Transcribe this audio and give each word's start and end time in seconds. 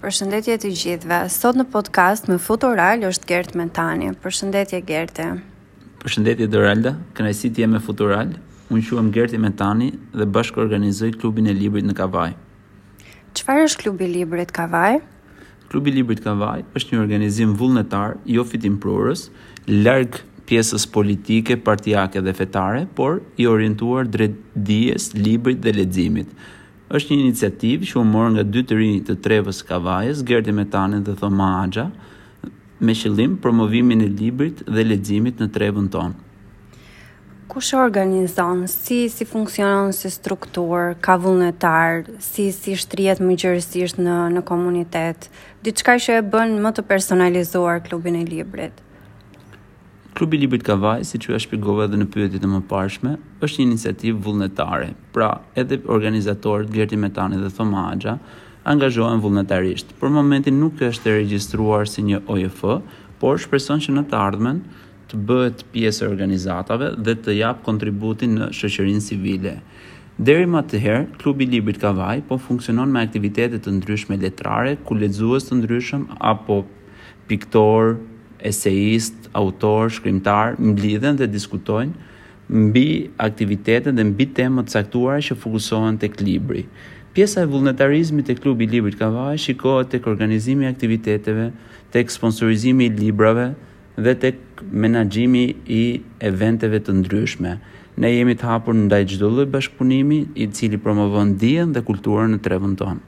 Përshëndetje 0.00 0.54
të 0.60 0.70
gjithve. 0.76 1.18
Sot 1.32 1.56
në 1.56 1.64
podcast 1.72 2.26
me 2.28 2.34
Futural 2.36 3.00
është 3.08 3.28
Gert 3.30 3.54
Mentani. 3.56 4.10
Përshëndetje 4.20 4.80
Gerte. 4.84 5.24
Përshëndetje 6.02 6.48
Doralda. 6.52 6.90
Kënaqësi 7.16 7.48
të 7.56 7.62
jem 7.64 7.72
me 7.72 7.80
Futural. 7.86 8.34
Unë 8.68 8.84
quhem 8.90 9.08
Gert 9.14 9.32
Mentani 9.40 9.88
dhe 10.12 10.26
bashkë 10.36 10.60
organizoj 10.66 11.08
klubin 11.16 11.48
e 11.48 11.54
librit 11.56 11.88
në 11.88 11.96
Kavaj. 11.96 12.34
Çfarë 13.40 13.62
është 13.70 13.86
klubi 13.86 14.04
i 14.04 14.12
librit 14.18 14.52
Kavaj? 14.60 15.00
Klubi 15.72 15.94
i 15.94 15.96
librit 15.96 16.20
Kavaj 16.26 16.66
është 16.76 16.92
një 16.92 17.00
organizim 17.06 17.54
vullnetar, 17.62 18.18
jo 18.36 18.44
fitimprurës, 18.52 19.30
larg 19.70 20.20
pjesës 20.46 20.84
politike, 20.92 21.56
partijake 21.56 22.20
dhe 22.20 22.36
fetare, 22.36 22.84
por 23.00 23.24
i 23.40 23.48
orientuar 23.48 24.04
drejt 24.06 24.36
dijes, 24.56 25.08
librit 25.16 25.64
dhe 25.64 25.72
leximit 25.80 26.36
është 26.94 27.10
një 27.16 27.22
iniciativë 27.24 27.88
që 27.90 27.96
u 27.98 28.04
mor 28.06 28.28
nga 28.34 28.42
dy 28.46 28.62
të 28.62 28.76
rinj 28.78 29.00
të 29.08 29.16
Trevës 29.24 29.62
Kavajës, 29.66 30.20
Gerdi 30.28 30.52
Metanin 30.54 31.02
dhe 31.02 31.16
Thoma 31.18 31.48
Axha, 31.64 31.88
me 32.78 32.94
qëllim 32.94 33.34
promovimin 33.42 34.04
e 34.06 34.10
librit 34.12 34.62
dhe 34.68 34.84
leximit 34.86 35.42
në 35.42 35.48
Trevën 35.56 35.88
tonë. 35.94 36.14
Kush 37.50 37.72
organizon, 37.78 38.64
si 38.70 39.00
si 39.08 39.24
funksionon 39.24 39.92
si 39.94 40.10
struktur, 40.10 40.94
ka 41.00 41.16
vullnetar, 41.18 42.04
si 42.30 42.50
si 42.52 42.74
shtrihet 42.78 43.22
më 43.24 43.36
gjerësisht 43.42 43.98
në 44.02 44.16
në 44.36 44.42
komunitet, 44.48 45.30
diçka 45.66 45.94
që 46.06 46.18
e 46.22 46.26
bën 46.32 46.58
më 46.66 46.74
të 46.78 46.86
personalizuar 46.92 47.82
klubin 47.86 48.18
e 48.22 48.26
librit. 48.30 48.82
Klubi 50.16 50.36
i 50.36 50.40
Librit 50.40 50.62
Kavaj, 50.64 51.02
siç 51.04 51.26
ju 51.28 51.34
e 51.36 51.38
shpjegova 51.42 51.84
edhe 51.84 51.98
në 52.00 52.06
pyetjet 52.08 52.44
e 52.46 52.48
mëparshme, 52.48 53.10
është 53.44 53.58
një 53.60 53.64
iniciativë 53.66 54.22
vullnetare. 54.24 54.86
Pra, 55.12 55.26
edhe 55.60 55.76
organizatorët 55.96 56.70
Gjerti 56.72 56.96
Metani 57.02 57.36
dhe 57.36 57.50
Thoma 57.52 57.82
Axha 57.90 58.14
angazhohen 58.72 59.20
vullnetarisht. 59.20 59.92
Për 60.00 60.14
momentin 60.14 60.56
nuk 60.62 60.80
është 60.86 61.10
e 61.12 61.14
regjistruar 61.18 61.84
si 61.92 62.06
një 62.08 62.22
OJF, 62.32 62.62
por 63.20 63.42
shpreson 63.44 63.84
që 63.84 63.98
në 63.98 64.06
të 64.14 64.22
ardhmen 64.22 64.62
të 65.12 65.20
bëhet 65.28 65.66
pjesë 65.76 66.06
e 66.06 66.10
organizatave 66.14 66.90
dhe 66.96 67.18
të 67.26 67.36
jap 67.42 67.60
kontributin 67.68 68.38
në 68.40 68.48
shoqërinë 68.56 69.04
civile. 69.10 69.58
Deri 70.16 70.48
më 70.48 70.64
të 70.72 70.80
herë, 70.86 71.06
klubi 71.20 71.44
i 71.44 71.52
librit 71.58 71.82
Kavaj 71.84 72.24
po 72.32 72.40
funksionon 72.48 72.88
me 72.88 73.04
aktivitete 73.04 73.60
të 73.66 73.76
ndryshme 73.82 74.16
letrare 74.24 74.78
ku 74.80 74.96
lexues 74.96 75.50
të 75.52 75.60
ndryshëm 75.60 76.08
apo 76.32 76.62
piktor, 77.28 77.98
eseist, 78.46 79.25
autor, 79.36 79.90
shkrimtar 79.94 80.56
mblidhen 80.58 81.18
dhe 81.20 81.28
diskutojnë 81.28 81.94
mbi 82.64 82.86
aktivitetet 83.26 83.96
dhe 83.98 84.04
mbi 84.12 84.26
temat 84.38 84.70
caktuara 84.74 85.22
që 85.26 85.36
fokusohen 85.44 85.98
tek 86.02 86.18
libri. 86.26 86.64
Pjesa 87.16 87.42
e 87.42 87.48
vullnetarizmit 87.52 88.26
tek 88.28 88.42
klubi 88.44 88.66
i 88.68 88.72
librit 88.76 88.98
Kavaj 89.00 89.38
shikohet 89.46 89.90
tek 89.94 90.06
organizimi 90.12 90.66
i 90.66 90.70
aktiviteteve, 90.72 91.48
tek 91.94 92.10
sponsorizimi 92.12 92.86
i 92.90 92.94
librave 92.98 93.48
dhe 93.96 94.14
tek 94.24 94.62
menaxhimi 94.82 95.44
i 95.80 95.82
eventeve 96.30 96.80
të 96.84 96.96
ndryshme. 97.00 97.56
Ne 98.00 98.10
jemi 98.12 98.34
të 98.36 98.50
hapur 98.50 98.76
ndaj 98.84 99.02
çdo 99.14 99.30
lloj 99.32 99.48
bashkëpunimi 99.56 100.22
i 100.44 100.50
cili 100.54 100.76
promovon 100.78 101.32
dijen 101.40 101.72
dhe 101.72 101.84
kulturën 101.88 102.36
në 102.36 102.42
trevën 102.44 102.74
tonë. 102.76 103.00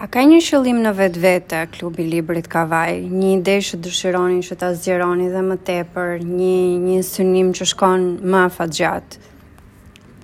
A 0.00 0.06
ka 0.08 0.22
një 0.24 0.38
qëllim 0.40 0.78
në 0.80 0.90
vetë 0.96 1.20
vete 1.20 1.58
klubi 1.74 2.06
Librit 2.08 2.46
Kavaj? 2.48 2.94
Një 3.12 3.32
ide 3.36 3.56
që 3.66 3.78
dëshironi 3.84 4.38
që 4.46 4.54
ta 4.62 4.70
zgjeroni 4.72 5.26
dhe 5.28 5.42
më 5.44 5.56
tepër, 5.68 6.22
një, 6.24 6.56
një 6.86 7.02
sënim 7.04 7.50
që 7.58 7.66
shkon 7.74 8.06
më 8.32 8.38
afat 8.46 8.72
gjatë? 8.78 9.18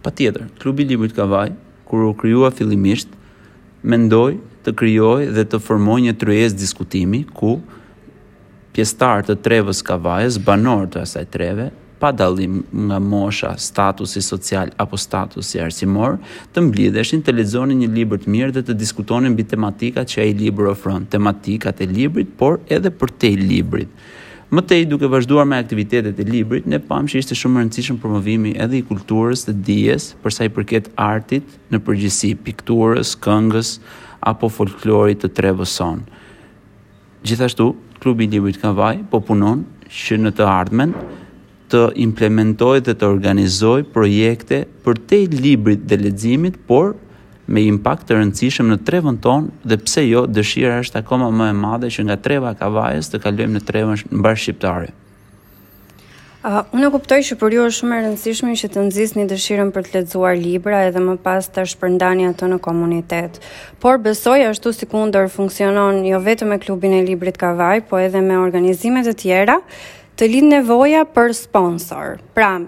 Pa 0.01 0.15
tjetër, 0.17 0.47
klubi 0.63 0.87
Librit 0.89 1.13
Kavaj, 1.19 1.53
kur 1.91 2.07
u 2.09 2.15
kryua 2.17 2.49
fillimisht, 2.57 3.13
mendoj 3.85 4.39
të 4.65 4.73
kryoj 4.81 5.29
dhe 5.37 5.45
të 5.45 5.61
formoj 5.67 5.99
një 6.07 6.17
tryes 6.25 6.57
diskutimi 6.57 7.21
ku 7.37 7.59
pjestar 8.73 9.29
të 9.29 9.37
trevës 9.45 9.85
Kavajës, 9.91 10.41
banor 10.49 10.89
të 10.89 11.05
asaj 11.05 11.27
treve, 11.37 11.69
pa 11.99 12.13
dallim 12.13 12.63
nga 12.73 12.99
mosha, 13.01 13.55
statusi 13.59 14.21
social 14.23 14.69
apo 14.85 14.97
statusi 15.01 15.61
arsimor, 15.65 16.19
të 16.55 16.65
mbledheshin 16.69 17.23
të 17.25 17.35
lexonin 17.39 17.81
një 17.85 17.89
libër 17.95 18.21
të 18.25 18.33
mirë 18.33 18.55
dhe 18.59 18.65
të 18.69 18.77
diskutonin 18.81 19.33
mbi 19.33 19.47
tematikat 19.49 20.11
që 20.13 20.23
ai 20.27 20.35
libër 20.43 20.71
ofron, 20.75 21.07
tematikat 21.13 21.81
e 21.81 21.89
librit, 21.89 22.33
por 22.39 22.61
edhe 22.69 22.91
për 22.93 23.15
te 23.21 23.31
i 23.33 23.39
librit. 23.41 23.89
Më 24.51 24.63
tej, 24.71 24.85
duke 24.87 25.09
vazhduar 25.11 25.47
me 25.51 25.57
aktivitetet 25.59 26.21
e 26.23 26.27
librit, 26.29 26.69
ne 26.71 26.79
pam 26.79 27.09
që 27.11 27.19
ishte 27.19 27.35
shumë 27.35 27.65
rëndësishëm 27.65 27.97
promovimi 27.99 28.53
edhe 28.63 28.79
i 28.79 28.85
kulturës 28.87 29.43
së 29.49 29.57
dijes 29.67 30.11
për 30.23 30.37
sa 30.37 30.47
i 30.47 30.53
përket 30.55 30.93
artit 31.03 31.57
në 31.73 31.81
përgjithësi 31.83 32.31
pikturës, 32.47 33.17
këngës 33.27 33.73
apo 34.31 34.51
folklorit 34.55 35.25
të 35.25 35.33
Trevëson. 35.41 36.05
Gjithashtu, 37.27 37.73
klubi 37.99 38.29
i 38.29 38.33
librit 38.37 38.61
Kavaj 38.63 39.03
po 39.11 39.19
punon 39.27 39.67
që 39.91 40.21
në 40.23 40.35
të 40.39 40.47
ardhmen 40.47 40.95
të 41.73 41.81
implementoj 42.03 42.79
dhe 42.87 42.95
të 42.99 43.09
organizoj 43.15 43.79
projekte 43.95 44.63
për 44.85 45.01
te 45.11 45.19
librit 45.33 45.87
dhe 45.91 45.99
ledzimit, 46.05 46.61
por 46.69 46.95
me 47.47 47.63
impact 47.71 48.09
të 48.09 48.17
rëndësishëm 48.19 48.71
në 48.73 48.79
trevën 48.89 49.19
tonë 49.23 49.71
dhe 49.71 49.77
pse 49.85 50.03
jo 50.09 50.25
dëshira 50.27 50.81
është 50.83 51.01
akoma 51.05 51.29
më 51.31 51.49
e 51.53 51.57
madhe 51.59 51.91
që 51.95 52.07
nga 52.09 52.17
treva 52.27 52.55
kavajës 52.59 53.11
të 53.13 53.21
kalujem 53.23 53.53
në 53.55 53.65
trevën 53.69 54.03
në 54.13 54.23
bërë 54.25 54.41
shqiptare. 54.43 54.89
Uh, 56.47 56.61
unë 56.79 56.91
kuptoj 56.95 57.19
që 57.27 57.35
për 57.41 57.55
ju 57.57 57.63
është 57.69 57.79
shumë 57.81 57.95
e 57.99 58.03
rëndësishme 58.05 58.53
që 58.61 58.69
të 58.75 58.83
nxisni 58.87 59.25
dëshirën 59.33 59.71
për 59.75 59.87
të 59.87 59.95
lexuar 59.97 60.37
libra 60.39 60.85
edhe 60.87 61.03
më 61.03 61.17
pas 61.27 61.43
të 61.51 61.65
shpërndani 61.73 62.29
ato 62.29 62.47
në 62.51 62.61
komunitet. 62.63 63.41
Por 63.83 63.99
besoj 64.05 64.39
ashtu 64.53 64.75
si 64.75 64.87
kundër 64.91 65.27
funksionon 65.35 66.05
jo 66.07 66.21
vetëm 66.23 66.53
me 66.55 66.61
klubin 66.63 66.95
e 66.99 67.03
librit 67.09 67.35
Kavaj, 67.43 67.83
po 67.91 67.99
edhe 67.99 68.23
me 68.23 68.39
organizimet 68.43 69.07
e 69.11 69.15
tjera 69.19 69.59
të 70.17 70.27
lidh 70.33 70.47
nevoja 70.49 71.03
për 71.13 71.33
sponsor. 71.37 72.15
Pra, 72.35 72.61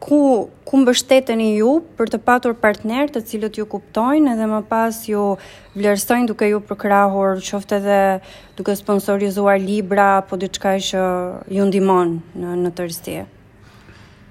ku 0.00 0.48
ku 0.68 0.78
mbështeteni 0.80 1.46
ju 1.58 1.74
për 1.98 2.10
të 2.14 2.18
patur 2.24 2.54
partner 2.60 3.08
të 3.12 3.20
cilët 3.28 3.58
ju 3.58 3.64
kuptojnë 3.68 4.34
dhe 4.38 4.46
më 4.48 4.60
pas 4.68 4.96
ju 5.08 5.34
vlerësojnë 5.76 6.26
duke 6.30 6.46
ju 6.50 6.60
përkrahur, 6.68 7.40
qoftë 7.44 7.76
edhe 7.80 7.98
duke 8.58 8.74
sponsorizuar 8.78 9.58
libra 9.60 10.06
apo 10.22 10.38
diçka 10.40 10.74
që 10.88 11.02
ju 11.58 11.66
ndihmon 11.70 12.14
në 12.38 12.54
në 12.64 12.72
tërësi. 12.78 13.16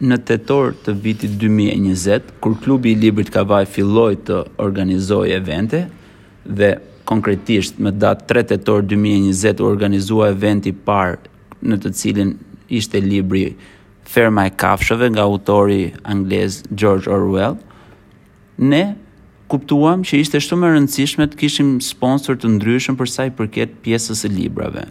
Në 0.04 0.18
tetor 0.28 0.74
të 0.88 0.96
vitit 1.06 1.36
2020, 1.44 2.32
kur 2.44 2.56
klubi 2.64 2.94
i 2.96 3.00
librit 3.00 3.30
Kavaj 3.32 3.68
filloi 3.76 4.16
të 4.26 4.40
organizojë 4.64 5.36
evente 5.38 5.84
dhe 6.46 6.72
konkretisht 7.08 7.78
me 7.80 7.92
datë 7.92 8.26
3 8.32 8.48
tetor 8.56 8.82
2020 8.92 9.62
u 9.64 9.68
organizua 9.70 10.32
eventi 10.34 10.72
i 10.74 10.78
parë 10.88 11.62
në 11.64 11.80
të 11.84 11.94
cilin 12.00 12.34
ishte 12.78 13.00
libri 13.02 13.56
Ferma 14.06 14.44
e 14.46 14.52
kafshëve 14.62 15.06
nga 15.14 15.24
autori 15.26 15.94
anglez 16.14 16.62
George 16.76 17.08
Orwell. 17.10 17.56
Ne 18.58 18.84
kuptuam 19.50 20.04
që 20.08 20.20
ishte 20.26 20.42
shumë 20.44 20.68
e 20.68 20.72
rëndësishme 20.76 21.28
të 21.32 21.40
kishim 21.42 21.70
sponsor 21.88 22.38
të 22.42 22.52
ndryshëm 22.58 22.98
për 23.00 23.12
sa 23.14 23.26
i 23.30 23.32
përket 23.38 23.78
pjesës 23.86 24.26
së 24.26 24.32
librave. 24.34 24.86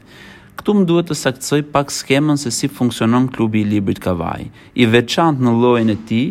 Ktu 0.59 0.75
më 0.79 0.87
duhet 0.91 1.11
të 1.11 1.17
saktësoj 1.23 1.61
pak 1.75 1.93
skemën 1.95 2.41
se 2.41 2.53
si 2.57 2.71
funksionon 2.81 3.29
klubi 3.35 3.63
i 3.65 3.69
librit 3.69 4.01
Kavaj. 4.07 4.49
I 4.83 4.89
veçantë 4.95 5.45
në 5.45 5.55
llojin 5.61 5.93
e 5.95 5.99
tij 6.09 6.27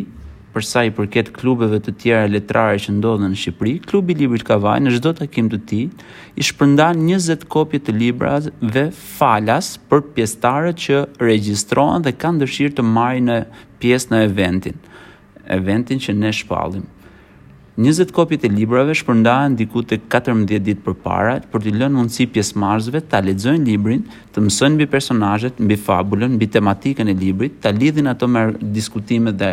për 0.52 0.64
sa 0.68 0.82
i 0.84 0.90
përket 0.92 1.30
klubeve 1.34 1.78
të 1.82 1.94
tjera 2.00 2.28
letrare 2.28 2.78
që 2.82 2.94
ndodhen 2.98 3.32
në 3.32 3.38
Shqipëri, 3.40 3.74
klubi 3.88 4.12
i 4.14 4.18
librit 4.20 4.44
Kavaj 4.46 4.78
në 4.84 4.92
çdo 4.98 5.12
takim 5.16 5.48
të 5.52 5.60
tij 5.70 5.86
i 6.40 6.46
shpërndan 6.48 7.00
20 7.08 7.46
kopje 7.52 7.80
të 7.86 7.94
librave 8.02 8.84
falas 9.16 9.72
për 9.88 10.02
pjesëtarët 10.14 10.82
që 10.86 11.02
regjistrohen 11.26 12.04
dhe 12.04 12.14
kanë 12.22 12.44
dëshirë 12.44 12.76
të 12.78 12.86
marrin 12.92 13.32
pjesë 13.82 14.12
në 14.14 14.22
eventin, 14.30 14.82
eventin 15.58 16.02
që 16.06 16.18
ne 16.22 16.32
shpallim. 16.40 16.84
20 17.80 18.10
kopje 18.12 18.36
të 18.42 18.50
librave 18.52 18.92
shpërndahen 19.00 19.54
diku 19.56 19.80
tek 19.88 20.02
14 20.12 20.58
ditë 20.66 20.82
përpara 20.84 21.38
për 21.52 21.62
të 21.64 21.70
lënë 21.80 21.96
mundësi 22.02 22.26
pjesëmarrësve 22.34 23.00
ta 23.08 23.22
lexojnë 23.24 23.64
librin, 23.70 24.02
të 24.34 24.42
mësojnë 24.44 24.76
mbi 24.76 24.86
personazhet, 24.92 25.62
mbi 25.64 25.78
fabulën, 25.80 26.34
mbi 26.36 26.50
tematikën 26.58 27.08
e 27.08 27.16
librit, 27.16 27.54
ta 27.64 27.72
lidhin 27.72 28.10
ato 28.12 28.28
me 28.28 28.42
diskutime 28.76 29.32
dhe 29.40 29.48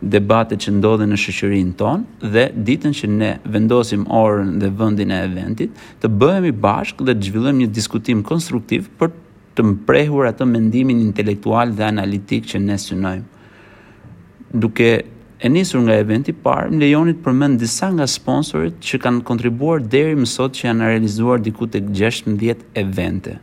debate 0.00 0.56
që 0.56 0.72
ndodhen 0.78 1.10
në 1.12 1.18
shoqërinë 1.20 1.74
tonë 1.76 2.30
dhe 2.32 2.44
ditën 2.66 2.94
që 2.96 3.08
ne 3.12 3.30
vendosim 3.52 4.06
orën 4.08 4.54
dhe 4.62 4.70
vendin 4.78 5.12
e 5.12 5.18
eventit, 5.28 5.70
të 6.00 6.08
bëhemi 6.20 6.52
bashkë 6.56 7.04
dhe 7.04 7.14
të 7.18 7.26
zhvillojmë 7.28 7.62
një 7.64 7.68
diskutim 7.76 8.22
konstruktiv 8.24 8.86
për 9.00 9.12
të 9.58 9.64
mprehur 9.74 10.24
atë 10.30 10.46
mendimin 10.48 11.02
intelektual 11.04 11.72
dhe 11.76 11.84
analitik 11.90 12.48
që 12.48 12.62
ne 12.64 12.78
synojmë. 12.80 13.28
Duke 14.62 14.90
e 15.40 15.48
nisur 15.48 15.82
nga 15.84 15.98
eventi 16.00 16.32
parë, 16.32 16.70
më 16.72 16.80
lejonit 16.84 17.20
përmend 17.24 17.60
disa 17.60 17.90
nga 17.92 18.06
sponsorët 18.08 18.80
që 18.84 19.00
kanë 19.04 19.24
kontribuar 19.28 19.84
deri 19.84 20.16
më 20.16 20.26
sot 20.32 20.56
që 20.56 20.68
janë 20.70 20.88
realizuar 20.94 21.44
diku 21.44 21.68
tek 21.70 21.92
16 21.92 22.64
evente. 22.74 23.36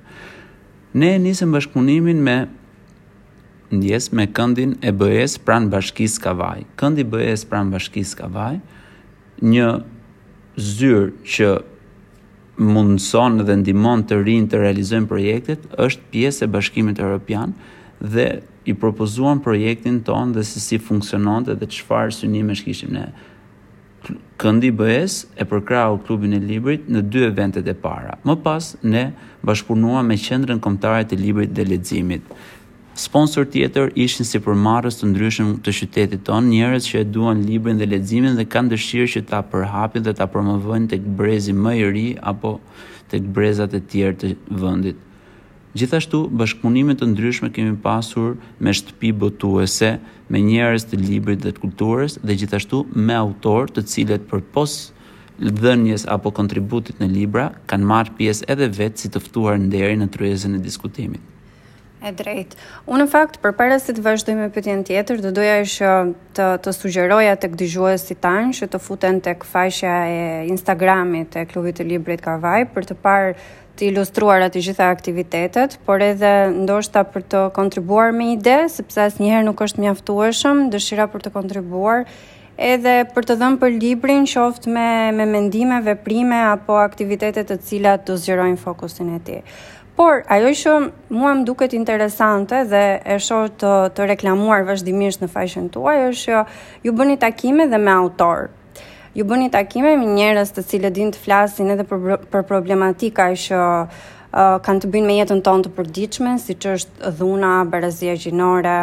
Ne 0.97 1.13
e 1.13 1.21
nisëm 1.21 1.53
bashkëpunimin 1.53 2.21
me 2.25 2.37
ndjes 3.71 4.11
me 4.15 4.23
këndin 4.31 4.75
e 4.81 4.91
bëjes 4.95 5.37
pran 5.45 5.65
bashkis 5.71 6.15
Kavaj. 6.23 6.61
Këndi 6.79 7.03
bëjes 7.11 7.43
pran 7.49 7.71
bashkis 7.73 8.13
Kavaj, 8.15 8.59
një 9.43 9.67
zyrë 10.55 11.09
që 11.35 11.49
mundëson 12.73 13.41
dhe 13.45 13.57
ndimon 13.61 14.05
të 14.09 14.21
rinë 14.25 14.49
të 14.53 14.61
realizojnë 14.63 15.09
projektet, 15.11 15.67
është 15.75 16.07
pjesë 16.13 16.47
e 16.47 16.51
bashkimit 16.55 16.99
Europian 17.03 17.51
dhe 17.99 18.27
i 18.67 18.73
propozuan 18.75 19.39
projektin 19.43 19.99
ton 20.03 20.31
dhe 20.35 20.41
si 20.47 20.59
si 20.63 20.79
funksionon 20.79 21.43
dhe 21.45 21.55
dhe 21.59 21.67
një 21.67 22.43
me 22.47 22.55
shkishim 22.55 22.93
ne. 22.93 23.05
Këndi 24.39 24.71
bëjes 24.71 25.25
e 25.35 25.43
përkrau 25.43 25.99
klubin 26.07 26.33
e 26.33 26.39
librit 26.39 26.87
në 26.89 27.01
dy 27.11 27.23
eventet 27.27 27.67
e 27.67 27.73
para. 27.73 28.15
Më 28.23 28.35
pas, 28.43 28.75
ne 28.83 29.11
bashkëpunua 29.45 30.01
me 30.07 30.15
qendrën 30.17 30.59
komtare 30.59 31.03
të 31.09 31.17
librit 31.19 31.51
dhe 31.55 31.63
ledzimit. 31.65 32.23
Sponsor 32.97 33.45
tjetër 33.45 33.91
ishin 34.01 34.25
si 34.25 34.39
përmarës 34.41 34.95
të 34.97 35.07
ndryshëm 35.11 35.49
të 35.65 35.73
qytetit 35.79 36.21
tonë, 36.25 36.47
njerës 36.49 36.85
që 36.89 36.95
e 37.03 37.05
duan 37.17 37.43
librin 37.45 37.77
dhe 37.77 37.85
ledzimin 37.91 38.33
dhe 38.39 38.45
kanë 38.55 38.71
dëshirë 38.71 39.11
që 39.13 39.21
ta 39.31 39.41
përhapin 39.51 40.01
dhe 40.07 40.13
ta 40.17 40.25
promovojnë 40.33 40.89
të 40.89 40.99
këbrezi 41.03 41.53
më 41.59 41.73
i 41.77 41.83
ri 41.93 42.05
apo 42.31 42.55
të 43.11 43.19
këbrezat 43.27 43.75
e 43.79 43.83
tjerë 43.91 44.17
të 44.23 44.31
vëndit. 44.63 44.97
Gjithashtu, 45.77 46.23
bashkëpunimet 46.41 46.97
të 47.03 47.11
ndryshme 47.11 47.51
kemi 47.59 47.75
pasur 47.85 48.33
me 48.65 48.73
shtëpi 48.81 49.13
botuese, 49.25 49.91
me 50.33 50.41
njerës 50.49 50.89
të 50.89 51.01
librit 51.05 51.45
dhe 51.45 51.53
të 51.53 51.63
kulturës 51.67 52.17
dhe 52.25 52.39
gjithashtu 52.41 52.81
me 53.05 53.19
autor 53.21 53.69
të 53.77 53.85
cilet 53.93 54.25
për 54.33 54.41
posë 54.57 55.53
dhënjes 55.61 56.09
apo 56.17 56.33
kontributit 56.41 56.97
në 57.01 57.11
libra 57.13 57.45
kanë 57.69 57.91
marrë 57.95 58.17
pjesë 58.19 58.49
edhe 58.57 58.71
vetë 58.81 59.01
si 59.03 59.13
të 59.13 59.25
ftuar 59.29 59.59
nderi 59.69 60.01
në 60.01 60.13
tryezën 60.17 60.57
e 60.57 60.67
diskutimit. 60.69 61.33
E 61.97 62.11
drejtë. 62.13 62.57
Unë 62.85 62.99
në 63.07 63.09
fakt 63.09 63.39
për 63.41 63.55
para 63.57 63.77
se 63.81 63.93
të 63.97 64.03
vazhdoj 64.05 64.33
me 64.37 64.47
pyetjen 64.53 64.83
tjetër, 64.85 65.17
do 65.23 65.31
doja 65.33 65.55
ishë 65.63 65.93
të 66.37 66.47
të 66.63 66.73
sugjeroja 66.77 67.31
tek 67.41 67.53
si 67.97 68.13
tanë 68.15 68.53
që 68.53 68.67
të 68.69 68.79
futen 68.83 69.17
tek 69.25 69.43
faqja 69.49 69.93
e 70.05 70.45
Instagramit 70.47 71.31
të 71.33 71.47
Klubit 71.49 71.77
të 71.79 71.87
Librit 71.89 72.21
Karvaj 72.21 72.67
për 72.75 72.83
të 72.91 72.95
parë 73.01 73.33
të 73.77 73.87
ilustruar 73.91 74.41
atë 74.41 74.61
gjitha 74.67 74.85
aktivitetet, 74.93 75.79
por 75.85 76.01
edhe 76.01 76.31
ndoshta 76.53 77.01
për 77.13 77.21
të 77.31 77.41
kontribuar 77.57 78.13
me 78.17 78.31
ide, 78.33 78.57
sepse 78.73 79.01
asnjëherë 79.09 79.45
nuk 79.45 79.61
është 79.61 79.81
mjaftueshëm, 79.83 80.63
dëshira 80.73 81.05
për 81.13 81.25
të 81.27 81.33
kontribuar 81.35 82.05
edhe 82.57 82.93
për 83.13 83.25
të 83.29 83.33
dhënë 83.37 83.59
për 83.61 83.73
librin 83.81 84.23
qoft 84.25 84.65
me 84.65 84.87
me 85.13 85.25
mendime, 85.29 85.77
veprime 85.85 86.39
apo 86.53 86.77
aktivitete 86.81 87.43
të 87.45 87.59
cilat 87.61 88.05
do 88.07 88.15
zgjerojnë 88.17 88.57
fokusin 88.61 89.11
e 89.13 89.19
tij. 89.27 89.43
Por, 89.97 90.19
ajo 90.29 90.49
që 90.53 90.71
mua 91.17 91.31
më 91.33 91.43
duket 91.47 91.73
interesante 91.73 92.59
dhe 92.69 92.81
e 93.01 93.15
shohë 93.27 93.49
të, 93.63 93.71
të 93.97 94.05
reklamuar 94.11 94.61
vazhdimisht 94.67 95.23
në 95.23 95.29
fashën 95.33 95.71
tuaj, 95.73 95.95
është 96.11 96.41
ju 96.85 96.91
bëni 96.99 97.15
takime 97.23 97.65
dhe 97.71 97.79
me 97.81 97.95
autor. 97.95 98.51
Ju 99.17 99.25
bëni 99.25 99.47
takime 99.49 99.95
me 99.97 100.11
njerës 100.13 100.53
të 100.53 100.63
cilë 100.69 100.91
din 100.99 101.09
të 101.15 101.23
flasin 101.23 101.73
edhe 101.73 101.85
për, 101.89 102.29
për 102.29 102.45
problematika 102.45 103.31
që 103.47 103.61
uh, 103.63 104.59
kanë 104.67 104.83
të 104.85 104.91
bëjnë 104.93 105.09
me 105.09 105.15
jetën 105.17 105.41
tonë 105.47 105.65
të 105.65 105.71
përdiqme, 105.79 106.33
si 106.45 106.53
që 106.61 106.75
është 106.77 107.13
dhuna, 107.17 107.53
barazia 107.73 108.13
gjinore, 108.21 108.77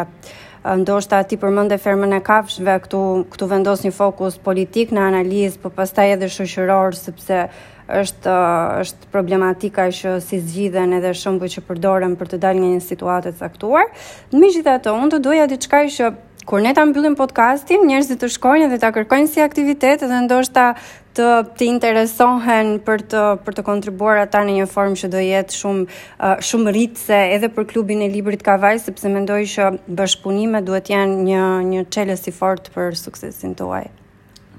ndoshta 0.83 1.21
ti 1.29 1.37
përmend 1.39 1.71
e 1.71 1.77
fermën 1.79 2.17
e 2.17 2.19
kafshëve 2.27 2.75
këtu 2.87 2.99
këtu 3.31 3.47
vendos 3.51 3.85
një 3.85 3.93
fokus 3.95 4.35
politik 4.49 4.91
në 4.91 5.07
analizë, 5.13 5.61
por 5.63 5.71
pastaj 5.79 6.09
edhe 6.17 6.27
shoqëror 6.39 6.91
sepse 6.97 7.45
është 7.87 8.35
është 8.83 9.09
problematika 9.13 9.85
që 9.93 10.15
si 10.25 10.39
zgjidhen 10.41 10.97
edhe 10.97 11.11
shembuj 11.15 11.51
që 11.55 11.63
përdoren 11.67 12.15
për 12.19 12.31
të 12.33 12.39
dalë 12.45 12.61
nga 12.63 12.69
një 12.75 12.83
situatë 12.85 13.33
e 13.33 13.39
caktuar. 13.39 13.89
Megjithatë, 14.33 14.93
unë 14.95 15.11
të 15.15 15.19
doja 15.27 15.45
diçka 15.51 15.83
që 15.97 16.09
kur 16.45 16.61
ne 16.61 16.75
ta 16.77 16.83
mbyllim 16.85 17.15
podcastin, 17.17 17.87
njerëzit 17.89 18.19
të 18.21 18.27
shkojnë 18.35 18.69
dhe 18.69 18.77
ta 18.83 18.91
kërkojnë 18.93 19.29
si 19.31 19.41
aktivitet 19.41 20.03
dhe 20.05 20.19
ndoshta 20.27 20.69
të 21.17 21.29
të 21.57 21.65
interesohen 21.65 22.75
për 22.85 23.05
të 23.11 23.23
për 23.45 23.55
të 23.57 23.63
kontribuar 23.69 24.19
ata 24.25 24.43
në 24.45 24.57
një 24.59 24.67
formë 24.69 24.99
që 25.01 25.09
do 25.15 25.21
jetë 25.25 25.57
shumë 25.57 25.83
uh, 25.89 26.37
shumë 26.49 26.73
rritse 26.75 27.21
edhe 27.37 27.49
për 27.55 27.69
klubin 27.73 28.03
e 28.05 28.11
librit 28.13 28.45
Kavaj 28.45 28.83
sepse 28.85 29.09
mendoj 29.15 29.41
që 29.55 29.71
bashkëpunimet 30.01 30.67
duhet 30.69 30.93
janë 30.93 31.17
një 31.31 31.43
një 31.71 31.85
çelës 31.97 32.29
i 32.29 32.35
fort 32.41 32.69
për 32.77 32.93
suksesin 32.99 33.55
tuaj. 33.57 33.87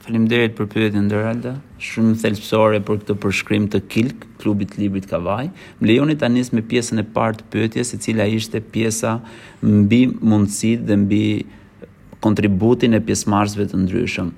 Faleminderit 0.07 0.53
për 0.55 0.67
pyetjen 0.71 1.01
e 1.01 1.05
Ndralda. 1.09 1.53
Shumë 1.83 2.13
thelpsore 2.21 2.79
për 2.87 2.99
këtë 3.01 3.15
përshkrim 3.25 3.65
të 3.73 3.79
Kilk, 3.91 4.21
klubit 4.39 4.77
librit 4.79 5.09
Kavaj. 5.11 5.49
Më 5.81 5.89
lejoni 5.91 6.15
ta 6.21 6.29
nis 6.31 6.53
me 6.55 6.63
pjesën 6.63 7.01
e 7.03 7.05
parë 7.17 7.41
të 7.41 7.47
pyetjes, 7.51 7.91
e 7.97 7.99
cila 8.05 8.27
ishte 8.31 8.61
pjesa 8.71 9.17
mbi 9.67 10.05
mundësitë 10.15 10.87
dhe 10.87 10.99
mbi 11.03 11.23
kontributin 12.23 12.95
e 12.95 13.03
pjesëmarrësve 13.09 13.67
të 13.73 13.81
ndryshëm. 13.83 14.31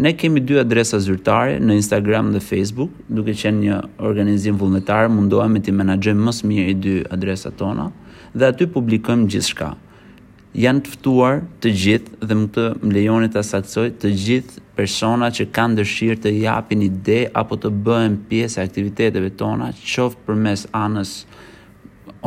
Ne 0.00 0.14
kemi 0.16 0.40
dy 0.48 0.56
adresa 0.62 1.02
zyrtare 1.04 1.60
në 1.60 1.76
Instagram 1.82 2.32
dhe 2.32 2.40
Facebook, 2.46 2.96
duke 3.20 3.36
qenë 3.42 3.64
një 3.66 3.80
organizim 4.08 4.56
vullnetar, 4.62 5.10
mundohemi 5.12 5.60
të 5.66 5.76
menaxhojmë 5.82 6.24
më 6.30 6.36
së 6.40 6.48
miri 6.48 6.78
dy 6.86 6.96
adresat 7.18 7.60
tona 7.60 7.90
dhe 8.32 8.48
aty 8.48 8.70
publikojmë 8.72 9.28
gjithçka 9.34 9.74
janë 10.58 10.80
të 10.86 10.92
ftuar 10.96 11.42
të 11.62 11.70
gjithë 11.80 12.26
dhe 12.26 12.36
më 12.38 12.48
të 12.54 12.64
më 12.82 12.92
lejoni 12.94 13.28
të 13.30 13.38
asaksoj 13.38 13.84
të 14.02 14.10
gjithë 14.24 14.64
persona 14.76 15.28
që 15.34 15.44
kanë 15.54 15.78
dëshirë 15.78 16.20
të 16.24 16.32
japin 16.42 16.82
ide 16.82 17.20
apo 17.38 17.56
të 17.62 17.70
bëhen 17.86 18.16
pjesë 18.28 18.58
e 18.60 18.64
aktiviteteve 18.66 19.30
tona 19.38 19.68
qoftë 19.78 20.26
përmes 20.26 20.64
anës 20.74 21.14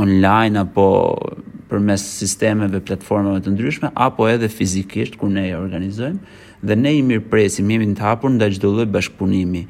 online 0.04 0.64
apo 0.64 0.86
përmes 1.70 2.02
sistemeve, 2.22 2.80
platformave 2.86 3.44
të 3.44 3.52
ndryshme 3.58 3.90
apo 4.08 4.28
edhe 4.32 4.48
fizikisht 4.50 5.20
kur 5.20 5.30
ne 5.34 5.50
e 5.52 5.58
organizojmë 5.60 6.40
dhe 6.64 6.76
ne 6.80 6.94
i 6.96 7.02
mirëpresim, 7.04 7.68
jemi 7.72 7.92
të 7.98 8.06
hapur 8.06 8.32
ndaj 8.38 8.54
çdo 8.56 8.70
lloj 8.78 8.86
bashkëpunimi. 8.94 9.66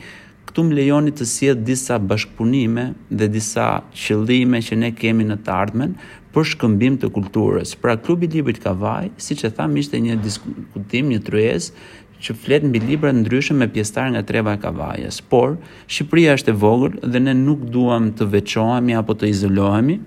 Ktu 0.45 0.61
më 0.67 0.75
lejoni 0.77 1.13
të 1.17 1.25
sjell 1.25 1.63
disa 1.65 1.95
bashkëpunime 1.97 2.83
dhe 3.09 3.27
disa 3.33 3.65
qëllime 3.97 4.59
që 4.61 4.77
ne 4.77 4.91
kemi 4.93 5.25
në 5.25 5.39
të 5.41 5.53
ardhmen 5.57 5.95
për 6.33 6.47
shkëmbim 6.53 6.95
të 7.01 7.09
kulturës. 7.13 7.75
Pra 7.83 7.93
klubi 8.01 8.27
i 8.29 8.35
librit 8.37 8.59
Kavaj, 8.63 9.11
siç 9.21 9.45
e 9.45 9.51
tham, 9.57 9.75
ishte 9.81 9.99
një 10.01 10.17
diskutim, 10.23 11.11
një 11.13 11.19
tryezë 11.29 11.73
që 12.23 12.35
flet 12.39 12.63
mbi 12.65 12.79
libra 12.79 13.11
ndryshëm 13.17 13.57
me 13.61 13.67
pjestar 13.67 14.07
nga 14.13 14.21
treva 14.23 14.53
e 14.55 14.59
kavajës, 14.63 15.17
por 15.27 15.57
Shqipëria 15.91 16.37
është 16.37 16.53
e 16.53 16.57
vogël 16.61 16.93
dhe 17.11 17.19
ne 17.19 17.33
nuk 17.35 17.65
duam 17.73 18.05
të 18.15 18.27
veqohemi 18.37 18.95
apo 18.95 19.11
të 19.19 19.27
izolohemi 19.33 19.97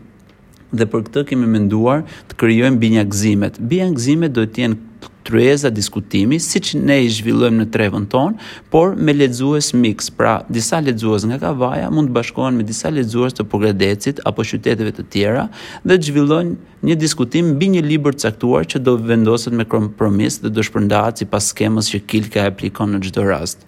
dhe 0.81 0.87
për 0.95 1.05
këtë 1.11 1.25
kemi 1.29 1.51
menduar 1.57 2.07
të 2.31 2.39
kryojmë 2.41 2.81
binjakzimet. 2.81 3.61
Binjakzimet 3.73 4.33
do 4.39 4.47
të 4.49 4.65
jenë 4.65 4.81
tryeza 5.23 5.71
diskutimi, 5.71 6.39
si 6.41 6.61
që 6.63 6.79
ne 6.87 6.97
i 7.05 7.09
zhvillojmë 7.11 7.63
në 7.63 7.67
trevën 7.75 8.05
tonë, 8.11 8.39
por 8.71 8.95
me 8.95 9.15
ledzues 9.17 9.73
mix, 9.75 10.09
pra 10.15 10.37
disa 10.53 10.79
ledzues 10.83 11.27
nga 11.27 11.39
kavaja 11.43 11.89
mund 11.91 12.11
të 12.13 12.19
bashkohen 12.21 12.59
me 12.61 12.67
disa 12.69 12.93
ledzues 12.95 13.35
të 13.35 13.47
pogredecit 13.51 14.23
apo 14.29 14.47
qyteteve 14.47 14.93
të 14.95 15.07
tjera 15.13 15.49
dhe 15.85 15.97
të 15.99 16.11
zhvillojnë 16.11 16.55
një 16.87 16.99
diskutim 17.03 17.55
bi 17.59 17.73
një 17.75 17.85
liber 17.89 18.15
të 18.15 18.29
caktuar 18.29 18.69
që 18.71 18.83
do 18.87 18.97
vendoset 19.03 19.55
me 19.59 19.65
kompromis 19.67 20.39
dhe 20.43 20.53
do 20.55 20.65
shpërndahat 20.67 21.21
si 21.23 21.31
pas 21.33 21.51
skemës 21.53 21.91
që 21.95 22.03
kilka 22.13 22.45
e 22.45 22.51
aplikon 22.55 22.95
në 22.95 23.03
gjithë 23.09 23.27
rast. 23.31 23.67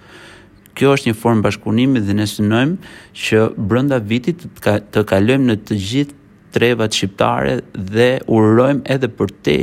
Kjo 0.79 0.93
është 0.95 1.11
një 1.11 1.19
formë 1.19 1.43
bashkëpunimi 1.43 2.05
dhe 2.07 2.15
ne 2.15 2.27
synojmë 2.31 2.91
që 3.27 3.47
brenda 3.69 3.99
vitit 3.99 4.45
të, 4.47 4.63
ka, 4.63 4.77
të 4.95 5.03
kalojmë 5.11 5.49
në 5.51 5.59
të 5.67 5.81
gjithë 5.89 6.17
trevat 6.55 6.95
shqiptare 6.97 7.59
dhe 7.75 8.13
urojmë 8.31 8.87
edhe 8.95 9.11
për 9.19 9.35
te 9.45 9.57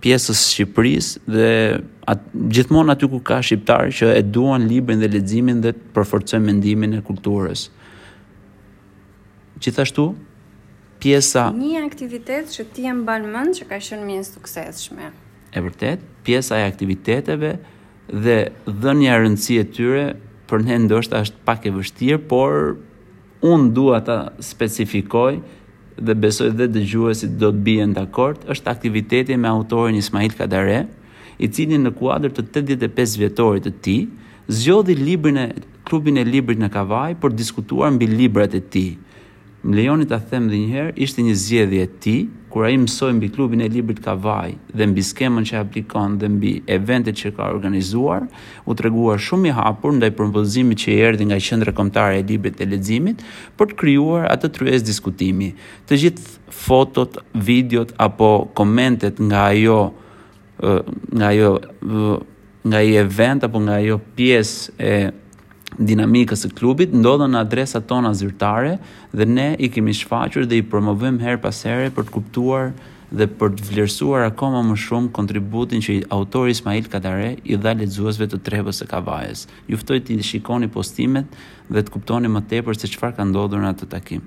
pjesës 0.00 0.40
Shqipërisë 0.52 1.20
dhe 1.34 1.48
at, 2.08 2.24
gjithmonë 2.54 2.94
aty 2.96 3.08
ku 3.12 3.18
ka 3.26 3.38
shqiptar 3.44 3.90
që 3.94 4.12
e 4.16 4.22
duan 4.32 4.64
librin 4.70 5.00
dhe 5.02 5.10
leximin 5.12 5.60
dhe 5.64 5.74
të 5.76 5.92
përforcojnë 5.96 6.44
mendimin 6.46 6.96
e 6.98 7.02
kulturës. 7.06 7.66
Gjithashtu 9.60 10.08
pjesa 11.00 11.46
një 11.56 11.84
aktivitet 11.86 12.48
që 12.54 12.66
ti 12.74 12.88
e 12.90 12.96
mban 12.96 13.26
mend 13.32 13.58
që 13.60 13.68
ka 13.70 13.78
qenë 13.88 14.06
më 14.08 14.22
suksesshëm. 14.30 15.04
E 15.52 15.60
vërtet, 15.64 16.02
pjesa 16.24 16.58
e 16.60 16.66
aktiviteteve 16.68 17.54
dhe 18.10 18.38
dhënia 18.66 19.16
rëndësi 19.20 19.56
e 19.60 19.66
tyre 19.76 20.04
për 20.50 20.62
ne 20.66 20.76
ndoshta 20.84 21.24
është 21.24 21.44
pak 21.46 21.66
e 21.66 21.72
vështirë, 21.74 22.18
por 22.30 22.76
unë 23.46 23.72
dua 23.74 23.98
ta 24.06 24.18
specifikoj 24.44 25.34
dhe 26.00 26.14
besoj 26.24 26.48
dhe 26.58 26.66
dëgjuesit 26.76 27.34
do 27.42 27.50
të 27.54 27.62
bien 27.68 27.92
dakord, 27.96 28.42
është 28.54 28.70
aktiviteti 28.72 29.36
me 29.42 29.48
autorin 29.50 29.98
Ismail 30.00 30.34
Kadare, 30.38 30.78
i 31.44 31.48
cili 31.48 31.78
në 31.80 31.92
kuadër 31.98 32.32
të 32.36 32.44
85 32.48 33.14
vjetorit 33.20 33.66
të 33.68 33.72
tij 33.84 34.00
zgjodhi 34.56 34.96
librin 35.04 35.38
e 35.44 35.46
klubin 35.88 36.18
e 36.20 36.24
librit 36.26 36.58
në 36.60 36.68
Kavaj 36.74 37.14
për 37.22 37.36
diskutuar 37.40 37.92
mbi 37.94 38.08
librat 38.10 38.54
e 38.54 38.60
tij. 38.72 38.90
Më 39.62 39.74
lejoni 39.76 40.06
ta 40.08 40.16
them 40.16 40.46
edhe 40.48 40.56
një 40.56 40.70
herë, 40.74 40.92
ishte 41.04 41.20
një 41.24 41.32
zgjedhje 41.36 41.80
e 41.84 41.88
ti, 42.02 42.14
kur 42.50 42.64
ai 42.64 42.78
mësoi 42.80 43.12
mbi 43.14 43.28
klubin 43.30 43.60
e 43.62 43.66
librit 43.70 43.98
Kavaj 44.02 44.54
dhe 44.74 44.86
mbi 44.88 45.04
skemën 45.04 45.44
që 45.50 45.58
aplikon 45.60 46.14
dhe 46.22 46.30
mbi 46.32 46.52
eventet 46.76 47.18
që 47.20 47.34
ka 47.36 47.50
organizuar, 47.52 48.24
u 48.64 48.74
tregua 48.78 49.18
shumë 49.20 49.50
i 49.50 49.54
hapur 49.58 49.92
ndaj 49.98 50.10
propozimit 50.18 50.80
që 50.80 50.96
erdhi 51.10 51.28
nga 51.28 51.38
qendra 51.46 51.74
kombëtare 51.76 52.22
e 52.22 52.26
librit 52.32 52.56
të 52.58 52.70
leximit 52.72 53.20
për 53.60 53.70
të 53.74 53.78
krijuar 53.84 54.26
atë 54.32 54.50
tryezë 54.56 54.88
diskutimi. 54.88 55.52
Të 55.86 56.00
gjithë 56.06 56.52
fotot, 56.64 57.20
videot 57.36 57.92
apo 58.06 58.30
komentet 58.58 59.20
nga 59.28 59.44
ajo 59.52 59.78
nga 60.56 61.34
ajo 61.34 61.52
nga 62.68 62.80
ai 62.80 62.96
event 63.00 63.44
apo 63.46 63.60
nga 63.62 63.76
ajo 63.82 64.00
pjesë 64.16 64.78
e 64.78 64.94
dinamikës 65.78 66.42
së 66.44 66.50
klubit 66.58 66.94
ndodhen 66.94 67.34
në 67.34 67.40
adresat 67.46 67.86
tona 67.90 68.10
zyrtare 68.16 68.76
dhe 69.16 69.26
ne 69.28 69.48
i 69.62 69.68
kemi 69.72 69.92
shfaqur 69.94 70.46
dhe 70.50 70.58
i 70.60 70.64
promovojmë 70.72 71.22
her 71.24 71.38
pas 71.42 71.60
here 71.66 71.90
për 71.94 72.08
të 72.08 72.14
kuptuar 72.16 72.72
dhe 73.10 73.26
për 73.40 73.54
të 73.58 73.68
vlerësuar 73.68 74.26
akoma 74.30 74.62
më 74.70 74.76
shumë 74.86 75.12
kontributin 75.16 75.82
që 75.86 75.96
autori 76.16 76.54
Ismail 76.54 76.90
Kadare 76.92 77.30
i 77.44 77.58
dha 77.58 77.74
lexuesve 77.80 78.28
të 78.30 78.40
Trebës 78.48 78.82
së 78.82 78.88
Kavajës. 78.92 79.46
Ju 79.70 79.80
ftoj 79.82 80.00
të 80.06 80.18
shikoni 80.32 80.70
postimet 80.70 81.38
dhe 81.68 81.82
të 81.82 81.96
kuptoni 81.96 82.30
më 82.30 82.44
tepër 82.52 82.78
se 82.78 82.90
çfarë 82.94 83.18
ka 83.18 83.30
ndodhur 83.30 83.64
në 83.64 83.74
atë 83.74 83.90
takim. 83.96 84.22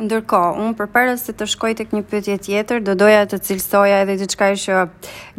Ndërkohë, 0.00 0.52
unë 0.56 0.76
përpara 0.78 1.12
se 1.20 1.34
të 1.36 1.44
shkoj 1.52 1.74
tek 1.76 1.90
një 1.92 2.00
pyetje 2.08 2.36
tjetër, 2.46 2.78
do 2.88 2.94
doja 2.96 3.26
të 3.28 3.36
cilësoja 3.44 3.98
edhe 4.04 4.14
diçka 4.22 4.46
që 4.62 4.78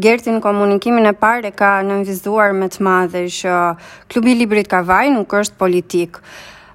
Gertin 0.06 0.38
komunikimin 0.44 1.10
e 1.10 1.16
parë 1.18 1.50
ka 1.58 1.70
nënvizuar 1.88 2.54
më 2.62 2.68
të 2.76 2.84
madhe 2.86 3.24
që 3.40 3.56
klubi 4.14 4.36
i 4.36 4.40
librit 4.44 4.70
Kavaj 4.70 5.10
nuk 5.16 5.34
është 5.40 5.58
politik. 5.64 6.20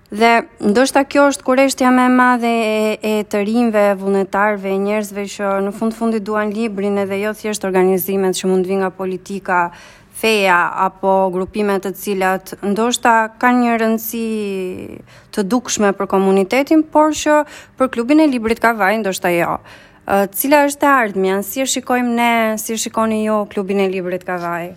Dhe 0.07 0.33
ndoshta 0.71 1.05
kjo 1.11 1.29
është 1.31 1.47
kurështja 1.47 1.93
me 1.95 2.09
madhe 2.15 2.51
e, 2.51 2.97
e 3.03 3.13
të 3.31 3.45
rinjve, 3.49 3.87
vullnetarëve, 4.03 4.73
njerëzve 4.83 5.25
që 5.37 5.55
në 5.69 5.75
fund 5.79 5.95
fundi 5.99 6.19
duan 6.23 6.51
librin 6.57 6.99
edhe 7.05 7.21
jo 7.23 7.33
thjesht 7.39 7.65
organizimet 7.71 8.39
që 8.39 8.51
mund 8.51 8.67
të 8.67 8.75
vinë 8.75 8.83
nga 8.85 8.91
politika, 8.99 9.61
feja 10.17 10.61
apo 10.87 11.13
grupimet 11.33 11.85
të 11.85 11.91
cilat 12.01 12.53
ndoshta 12.65 13.13
kanë 13.43 13.63
një 13.67 13.75
rëndësi 13.83 14.27
të 15.37 15.45
dukshme 15.53 15.91
për 15.99 16.09
komunitetin, 16.15 16.83
por 16.95 17.13
që 17.13 17.37
për 17.77 17.91
klubin 17.97 18.23
e 18.25 18.29
librit 18.33 18.63
ka 18.63 18.73
vaj 18.81 18.97
ndoshta 19.03 19.33
jo. 19.37 19.59
Cila 20.39 20.63
është 20.71 20.87
e 20.87 20.93
ardhmja, 21.05 21.39
si 21.45 21.63
e 21.65 21.69
shikojmë 21.69 22.15
ne, 22.21 22.33
si 22.63 22.77
e 22.77 22.81
shikoni 22.81 23.21
jo 23.27 23.43
klubin 23.51 23.83
e 23.85 23.91
librit 23.93 24.23
ka 24.27 24.39
vaj? 24.41 24.71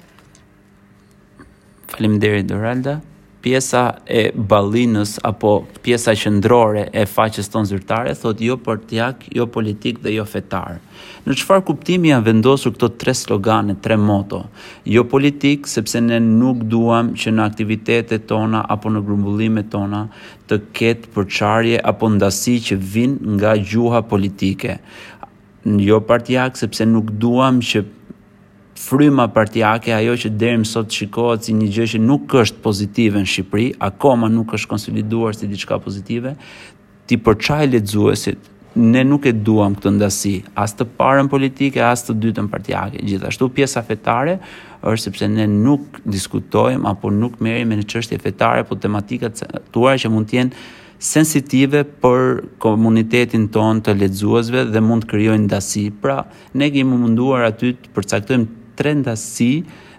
Falim 1.94 2.18
deri, 2.22 2.42
Doralda 2.50 3.00
pjesa 3.44 3.84
e 4.08 4.30
ballinës 4.36 5.16
apo 5.26 5.52
pjesa 5.86 6.14
qendrore 6.20 6.84
e 6.92 7.06
faqes 7.08 7.48
tonë 7.52 7.70
zyrtare, 7.72 8.16
thot 8.20 8.42
jo 8.44 8.58
partiak, 8.60 9.24
jo 9.36 9.46
politik 9.48 10.02
dhe 10.04 10.16
jo 10.18 10.26
fetar. 10.28 10.80
Në 11.26 11.38
çfarë 11.40 11.64
kuptimi 11.68 12.12
janë 12.12 12.26
vendosur 12.30 12.74
këto 12.76 12.90
tre 13.00 13.14
slogane, 13.16 13.78
tre 13.84 13.96
moto? 14.00 14.44
Jo 14.88 15.06
politik, 15.12 15.68
sepse 15.72 16.02
ne 16.04 16.20
nuk 16.24 16.66
duam 16.72 17.14
që 17.20 17.34
në 17.36 17.46
aktivitetet 17.46 18.28
tona 18.30 18.66
apo 18.76 18.92
në 18.92 19.04
grumbullimet 19.08 19.72
tona 19.74 20.06
të 20.52 20.62
ketë 20.80 21.14
përçarje 21.16 21.80
apo 21.94 22.12
ndasi 22.18 22.58
që 22.70 22.80
vijnë 22.96 23.38
nga 23.38 23.56
gjuha 23.62 24.04
politike. 24.12 24.80
Jo 25.84 26.02
partiak, 26.08 26.58
sepse 26.60 26.86
nuk 26.88 27.12
duam 27.24 27.60
që 27.64 27.86
fryma 28.80 29.28
partijake, 29.28 29.92
ajo 29.94 30.14
që 30.22 30.32
derim 30.40 30.64
sot 30.66 30.94
shikohet 30.96 31.46
si 31.50 31.54
një 31.58 31.68
gjë 31.76 31.88
që 31.94 32.00
nuk 32.00 32.32
është 32.44 32.62
pozitive 32.64 33.22
në 33.22 33.28
Shqipëri, 33.28 33.66
akoma 33.90 34.30
nuk 34.32 34.54
është 34.56 34.70
konsoliduar 34.72 35.36
si 35.36 35.50
diçka 35.52 35.78
pozitive, 35.84 36.32
ti 37.10 37.18
përçaj 37.20 37.66
lexuesit, 37.74 38.48
ne 38.80 39.02
nuk 39.04 39.26
e 39.28 39.34
duam 39.36 39.74
këtë 39.76 39.92
ndasi, 39.98 40.34
as 40.64 40.78
të 40.80 40.88
parën 40.96 41.28
politike, 41.32 41.82
as 41.84 42.06
të 42.08 42.16
dytën 42.24 42.48
partijake. 42.54 43.02
Gjithashtu 43.04 43.50
pjesa 43.58 43.84
fetare 43.84 44.38
është 44.88 45.04
sepse 45.10 45.28
ne 45.34 45.48
nuk 45.52 46.00
diskutojmë 46.06 46.88
apo 46.94 47.12
nuk 47.12 47.42
merrem 47.44 47.74
në 47.76 47.84
çështje 47.92 48.20
fetare, 48.24 48.64
por 48.70 48.80
tematika 48.80 49.34
të 49.34 49.66
tuaja 49.76 50.06
që 50.06 50.14
mund 50.16 50.30
të 50.32 50.38
jenë 50.40 50.62
sensitive 51.04 51.82
për 52.04 52.24
komunitetin 52.64 53.50
ton 53.56 53.84
të 53.84 53.98
lexuesve 54.04 54.64
dhe 54.72 54.82
mund 54.84 55.04
të 55.08 55.12
krijojnë 55.14 55.46
ndasi. 55.50 55.86
Pra, 56.06 56.22
ne 56.54 56.72
kemi 56.72 56.98
munduar 57.02 57.50
aty 57.50 57.74
të 57.76 57.94
përcaktojmë 57.98 58.50
trendasi 58.80 59.52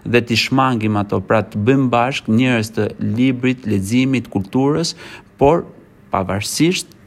dhe 0.09 0.21
të 0.25 0.37
shmangim 0.45 0.95
ato, 1.01 1.19
pra 1.29 1.43
të 1.45 1.61
bëjmë 1.67 1.89
bashk 1.93 2.29
njërës 2.33 2.71
të 2.75 2.87
librit, 3.17 3.65
lezimit, 3.69 4.29
kulturës, 4.33 4.95
por 5.41 5.67
pavarësisht 6.13 6.97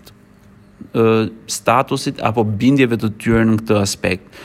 statusit 1.51 2.21
apo 2.29 2.45
bindjeve 2.61 2.97
të 3.03 3.09
tyre 3.21 3.43
në 3.49 3.57
këtë 3.63 3.79
aspekt. 3.81 4.39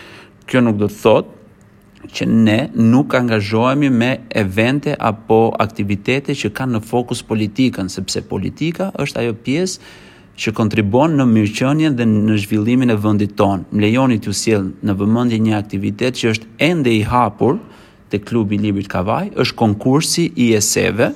Kjo 0.49 0.63
nuk 0.65 0.79
do 0.81 0.87
të 0.89 0.97
thotë 1.03 1.37
që 2.15 2.25
ne 2.31 2.57
nuk 2.89 3.13
angazhohemi 3.19 3.89
me 4.01 4.09
evente 4.41 4.95
apo 5.11 5.39
aktivitete 5.65 6.33
që 6.41 6.51
kanë 6.57 6.77
në 6.79 6.83
fokus 6.89 7.21
politikën, 7.29 7.91
sepse 7.93 8.23
politika 8.31 8.87
është 9.03 9.23
ajo 9.25 9.35
pjesë 9.45 9.91
që 10.39 10.51
kontribuon 10.55 11.17
në 11.19 11.25
mirëqenien 11.27 11.95
dhe 11.99 12.05
në 12.07 12.37
zhvillimin 12.45 12.93
e 12.93 12.97
vendit 13.03 13.33
tonë. 13.39 13.65
lejoni 13.83 14.17
t'ju 14.21 14.33
sjell 14.41 14.67
në 14.85 14.93
vëmendje 14.99 15.39
një 15.43 15.53
aktivitet 15.57 16.13
që 16.19 16.29
është 16.31 16.47
ende 16.69 16.91
i 16.99 17.03
hapur 17.11 17.57
te 18.09 18.19
klubi 18.19 18.55
i 18.55 18.59
librit 18.63 18.87
Kavaj, 18.87 19.29
është 19.41 19.55
konkursi 19.55 20.31
i 20.35 20.53
eseve 20.57 21.11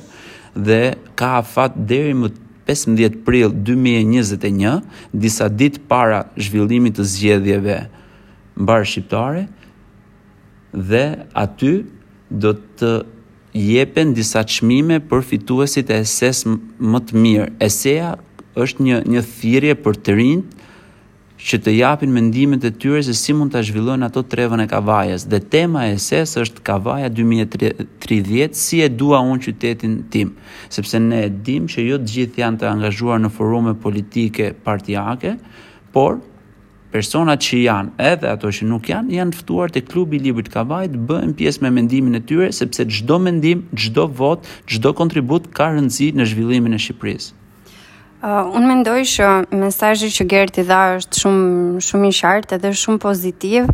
dhe 0.56 0.82
ka 1.16 1.30
afat 1.42 1.72
deri 1.90 2.14
më 2.14 2.30
15 2.68 3.18
prill 3.26 3.52
2021, 3.66 4.82
disa 5.14 5.48
ditë 5.60 5.80
para 5.92 6.20
zhvillimit 6.46 6.94
të 6.98 7.04
zgjedhjeve 7.14 7.78
mbar 8.62 8.82
shqiptare 8.88 9.48
dhe 10.90 11.06
aty 11.44 11.74
do 12.44 12.52
të 12.78 12.92
jepen 13.54 14.14
disa 14.20 14.44
çmime 14.54 15.00
për 15.10 15.20
fituesit 15.32 15.90
e 15.94 15.98
eses 16.04 16.38
më 16.92 17.00
të 17.08 17.12
mirë, 17.24 17.48
eseja 17.68 18.12
është 18.62 18.84
një 18.86 19.00
një 19.10 19.22
thirrje 19.36 19.74
për 19.84 19.96
të 20.06 20.14
rinjt 20.20 20.60
që 21.44 21.58
të 21.66 21.72
japin 21.76 22.12
mendimet 22.16 22.64
e 22.64 22.72
tyre 22.80 23.00
se 23.04 23.14
si 23.20 23.34
mund 23.36 23.52
ta 23.52 23.60
zhvillojnë 23.66 24.06
ato 24.08 24.22
trevën 24.34 24.62
e 24.64 24.68
Kavajës. 24.72 25.26
Dhe 25.28 25.40
tema 25.52 25.82
e 25.92 25.98
ses 26.00 26.38
është 26.40 26.62
Kavaja 26.64 27.10
2030, 27.12 28.54
si 28.56 28.80
e 28.86 28.88
dua 28.88 29.20
unë 29.28 29.42
qytetin 29.48 29.98
tim, 30.14 30.30
sepse 30.72 31.02
ne 31.04 31.20
e 31.26 31.34
dimë 31.50 31.68
që 31.74 31.86
jo 31.90 31.98
të 32.00 32.12
gjithë 32.14 32.44
janë 32.46 32.62
të 32.64 32.70
angazhuar 32.72 33.20
në 33.26 33.34
forume 33.36 33.74
politike 33.88 34.54
partijake, 34.64 35.34
por 35.92 36.22
personat 36.96 37.44
që 37.44 37.60
janë, 37.66 37.94
edhe 38.14 38.32
ato 38.38 38.48
që 38.54 38.70
nuk 38.72 38.88
janë, 38.96 39.18
janë 39.20 39.36
të 39.36 39.44
ftuar 39.44 39.74
te 39.74 39.84
klubi 39.84 40.22
i 40.22 40.28
librit 40.30 40.54
Kavaj 40.54 40.94
të 40.96 41.04
bëjnë 41.12 41.36
pjesë 41.42 41.66
me 41.66 41.74
mendimin 41.82 42.22
e 42.24 42.24
tyre, 42.24 42.54
sepse 42.56 42.88
çdo 42.88 43.20
mendim, 43.20 43.68
çdo 43.76 44.08
votë, 44.22 44.62
çdo 44.78 44.94
kontribut 45.02 45.52
ka 45.58 45.74
rëndësi 45.76 46.14
në 46.16 46.32
zhvillimin 46.32 46.78
e 46.78 46.86
Shqipërisë. 46.88 47.40
Uh, 48.24 48.46
unë 48.56 48.68
mendoj 48.70 49.02
shë 49.04 49.30
mesajë 49.52 50.08
që 50.16 50.26
Gerti 50.32 50.64
dha 50.64 50.78
është 50.96 51.20
shumë, 51.22 51.82
shumë 51.84 52.08
i 52.08 52.14
shartë 52.16 52.56
edhe 52.56 52.70
shumë 52.80 53.02
pozitiv, 53.04 53.66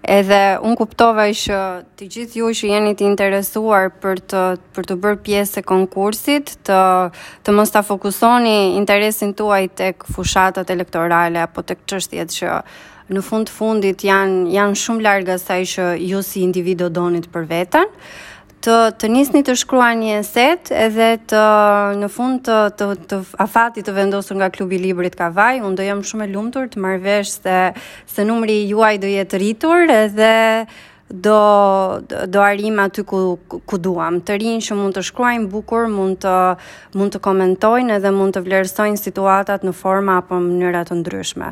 edhe 0.00 0.38
unë 0.64 0.78
kuptova 0.80 1.26
që 1.28 1.58
të 2.00 2.08
gjithë 2.14 2.40
ju 2.40 2.48
që 2.56 2.70
jeni 2.70 2.94
të 2.96 3.04
interesuar 3.10 3.90
për 4.00 4.22
të, 4.32 4.46
për 4.78 4.88
të 4.88 4.96
bërë 5.04 5.20
pjesë 5.28 5.60
e 5.60 5.66
konkursit, 5.74 6.54
të, 6.64 6.80
të 7.44 7.56
mos 7.58 7.74
të 7.76 7.84
fokusoni 7.90 8.56
interesin 8.80 9.36
tuaj 9.36 9.60
tek 9.82 10.08
fushatat 10.14 10.72
elektorale 10.72 11.44
apo 11.44 11.60
të 11.68 11.76
qështjet 11.84 12.32
që 12.38 12.56
në 13.12 13.26
fund 13.28 13.52
fundit 13.52 14.08
janë, 14.08 14.40
janë 14.56 14.80
shumë 14.86 15.04
larga 15.04 15.36
saj 15.42 15.60
që 15.74 15.90
ju 16.00 16.24
si 16.24 16.46
individu 16.48 16.88
donit 16.88 17.28
për 17.28 17.50
vetën. 17.56 17.92
Uh, 17.92 18.20
të 18.62 18.74
të 19.00 19.08
nisni 19.10 19.40
të 19.46 19.54
shkruani 19.62 20.12
një 20.18 20.22
set 20.26 20.68
edhe 20.74 21.08
të 21.30 21.42
në 21.98 22.08
fund 22.14 22.42
të 22.46 22.58
të, 22.78 22.86
të 23.10 23.18
afati 23.42 23.82
të 23.82 23.94
vendosur 23.96 24.38
nga 24.38 24.50
klubi 24.54 24.78
i 24.78 24.84
librit 24.84 25.16
Kavaj, 25.18 25.58
unë 25.66 25.78
do 25.80 25.86
jam 25.86 26.02
shumë 26.06 26.26
e 26.28 26.32
lumtur 26.34 26.68
të 26.70 26.82
marr 26.84 27.00
vesh 27.02 27.34
se 27.42 27.56
se 28.12 28.24
numri 28.28 28.60
juaj 28.70 28.94
do 29.02 29.10
jetë 29.10 29.40
rritur 29.42 29.90
edhe 29.90 30.34
do 31.12 31.36
do 32.32 32.40
arrim 32.40 32.78
aty 32.80 33.02
ku 33.04 33.18
ku 33.50 33.76
duam. 33.78 34.20
Të 34.24 34.38
rinj 34.40 34.62
që 34.68 34.76
mund 34.78 34.96
të 34.96 35.02
shkruajnë 35.10 35.48
bukur, 35.52 35.88
mund 35.92 36.20
të 36.22 36.36
mund 36.94 37.12
të 37.12 37.20
komentojnë 37.26 37.98
edhe 37.98 38.12
mund 38.16 38.36
të 38.38 38.44
vlerësojnë 38.46 39.00
situatat 39.02 39.64
në 39.66 39.72
forma 39.82 40.20
apo 40.22 40.38
në 40.38 40.48
mënyra 40.54 40.84
të 40.88 41.00
ndryshme. 41.02 41.50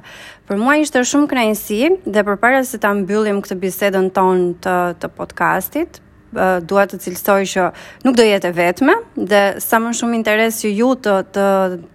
Për 0.49 0.63
mua 0.63 0.79
ishte 0.81 1.03
shumë 1.13 1.33
kënaqësi 1.35 1.81
dhe 2.07 2.25
përpara 2.31 2.63
se 2.71 2.79
ta 2.81 2.95
mbyllim 3.03 3.43
këtë 3.45 3.59
bisedën 3.67 4.09
tonë 4.17 4.49
të 4.67 4.77
të 5.03 5.13
podcastit, 5.19 6.01
dua 6.33 6.85
të 6.87 6.99
cilësoj 7.03 7.41
që 7.53 7.65
nuk 8.07 8.15
do 8.19 8.25
jetë 8.27 8.51
vetme 8.55 8.95
dhe 9.19 9.41
sa 9.63 9.81
më 9.83 9.91
shumë 9.99 10.19
interes 10.21 10.61
që 10.63 10.71
ju 10.79 10.91
të 11.03 11.15
të 11.35 11.47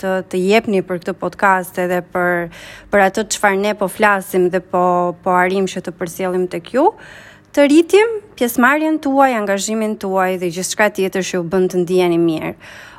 të, 0.01 0.13
të 0.32 0.42
jepni 0.44 0.82
për 0.84 1.00
këtë 1.01 1.13
podcast 1.22 1.80
edhe 1.80 2.01
për 2.12 2.50
për 2.92 3.04
atë 3.08 3.25
çfarë 3.36 3.62
ne 3.62 3.74
po 3.80 3.88
flasim 3.89 4.50
dhe 4.51 4.60
po 4.60 4.84
po 5.24 5.36
arrim 5.39 5.70
që 5.72 5.86
të 5.88 5.96
përcjellim 6.01 6.50
tek 6.51 6.74
ju 6.75 6.89
të 7.56 7.63
rritim 7.70 8.18
pjesëmarrjen 8.36 8.98
tuaj, 9.00 9.32
angazhimin 9.39 9.94
tuaj 10.04 10.34
dhe 10.44 10.50
gjithçka 10.51 10.89
tjetër 10.98 11.24
që 11.24 11.39
u 11.39 11.46
bën 11.48 11.70
të 11.72 11.84
ndiheni 11.86 12.18
mirë. 12.20 12.50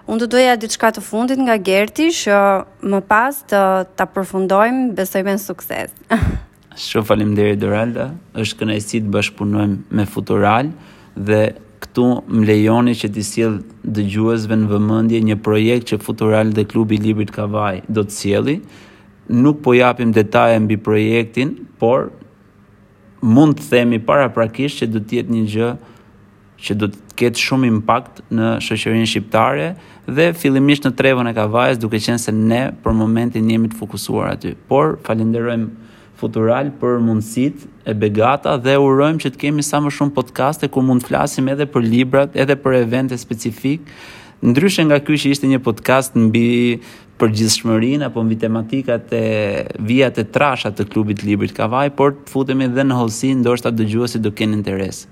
Unë 0.08 0.22
do 0.22 0.28
doja 0.38 0.54
diçka 0.56 0.88
të 0.96 1.02
fundit 1.04 1.36
nga 1.42 1.58
Gerti 1.60 2.06
që 2.08 2.38
më 2.88 3.02
pas 3.04 3.36
të 3.50 3.60
ta 3.98 4.06
përfundojmë, 4.16 4.94
besoj 4.96 5.22
me 5.28 5.34
sukses. 5.42 5.92
Shumë 6.86 7.08
faleminderit 7.10 7.60
Doralda, 7.60 8.08
është 8.38 8.62
kënaqësi 8.62 9.02
të 9.04 9.12
bashkëpunojmë 9.18 9.76
me 9.92 10.08
Futural 10.08 10.72
dhe 11.16 11.52
këtu 11.80 12.06
më 12.28 12.46
lejoni 12.48 12.94
që 12.94 13.08
të 13.14 13.22
sjell 13.24 13.56
dëgjuesve 13.96 14.56
në 14.60 14.68
vëmendje 14.70 15.20
një 15.24 15.36
projekt 15.44 15.90
që 15.92 15.98
Futural 16.04 16.52
dhe 16.56 16.64
Klubi 16.68 16.96
i 16.96 17.00
Librit 17.02 17.30
Kavaj 17.34 17.82
do 17.88 18.04
të 18.04 18.12
sjelli. 18.14 18.58
Nuk 19.32 19.62
po 19.62 19.74
japim 19.74 20.12
detaje 20.14 20.58
mbi 20.60 20.76
projektin, 20.76 21.56
por 21.80 22.10
mund 23.22 23.58
të 23.58 23.68
themi 23.72 23.98
paraprakisht 23.98 24.82
që 24.84 24.90
do 24.94 25.00
të 25.02 25.20
jetë 25.20 25.34
një 25.34 25.44
gjë 25.54 25.70
që 26.66 26.74
do 26.80 26.86
të 26.92 27.02
ketë 27.20 27.40
shumë 27.42 27.68
impakt 27.68 28.22
në 28.32 28.46
shoqërinë 28.64 29.08
shqiptare 29.10 29.66
dhe 30.06 30.30
fillimisht 30.36 30.86
në 30.88 30.92
trevën 30.96 31.28
e 31.28 31.34
Kavajës, 31.36 31.76
duke 31.80 32.00
qenë 32.00 32.20
se 32.20 32.32
ne 32.32 32.62
për 32.84 32.94
momentin 32.96 33.50
jemi 33.52 33.68
të 33.72 33.76
fokusuar 33.76 34.30
aty. 34.36 34.54
Por 34.70 34.94
falenderojmë 35.04 35.85
futural 36.20 36.70
për 36.80 37.00
mundësit 37.04 37.64
e 37.90 37.94
begata 38.00 38.54
dhe 38.64 38.76
urojmë 38.80 39.22
që 39.24 39.32
të 39.34 39.40
kemi 39.44 39.64
sa 39.66 39.80
më 39.84 39.92
shumë 39.96 40.14
podcaste 40.16 40.68
ku 40.72 40.82
mund 40.84 41.04
të 41.04 41.10
flasim 41.10 41.48
edhe 41.52 41.66
për 41.72 41.84
librat, 41.84 42.36
edhe 42.44 42.56
për 42.62 42.78
evente 42.80 43.18
specifik, 43.20 43.84
ndryshe 44.46 44.84
nga 44.88 44.98
ky 45.04 45.16
që 45.20 45.34
ishte 45.36 45.50
një 45.50 45.60
podcast 45.66 46.16
mbi 46.16 46.44
përgjithshmërinë 47.20 48.08
apo 48.08 48.24
mbi 48.26 48.36
tematikat 48.44 49.12
e 49.16 49.22
vijat 49.88 50.18
e 50.20 50.26
trasha 50.36 50.72
të 50.76 50.88
klubit 50.92 51.22
të 51.22 51.30
librit 51.30 51.54
Kavaj, 51.56 51.88
por 51.98 52.16
të 52.22 52.32
futemi 52.34 52.68
edhe 52.68 52.84
në 52.84 52.98
hollësi, 53.00 53.34
ndoshta 53.42 53.72
dëgjuesit 53.78 54.24
do 54.26 54.32
kenë 54.36 54.56
interes. 54.58 55.04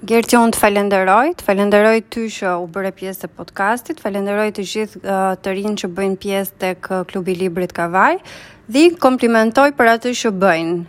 Gjertë 0.00 0.38
unë 0.40 0.54
të 0.56 0.56
falenderoj, 0.62 1.30
të 1.36 1.44
falenderoj 1.44 1.96
ty 2.14 2.22
që 2.32 2.52
u 2.62 2.62
bërë 2.72 2.90
pjesë 2.96 3.20
të 3.20 3.28
podcastit, 3.36 3.98
falenderoj 4.00 4.46
të 4.56 4.64
gjithë 4.70 5.16
të 5.44 5.54
rinë 5.58 5.74
që 5.82 5.90
bëjnë 5.98 6.16
pjesë 6.22 6.56
të 6.62 6.70
kë 6.86 7.00
klubi 7.10 7.34
Librit 7.36 7.74
Kavaj, 7.76 8.14
dhe 8.72 8.86
komplimentoj 9.02 9.68
për 9.76 9.92
atë 9.98 10.14
që 10.22 10.32
bëjnë, 10.40 10.80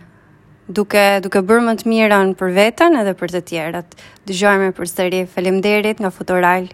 duke, 0.78 1.04
duke 1.28 1.44
bërë 1.44 1.66
më 1.66 1.76
të 1.82 1.92
mirën 1.92 2.32
për 2.40 2.56
vetën 2.56 2.96
edhe 3.02 3.12
për 3.20 3.36
të 3.36 3.44
tjerët. 3.52 3.98
Dëgjojme 4.30 4.72
për 4.80 4.90
sëri, 4.96 5.26
falemderit 5.36 6.00
nga 6.00 6.08
Futural 6.18 6.72